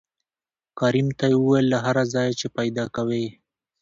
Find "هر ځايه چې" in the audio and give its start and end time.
1.85-2.47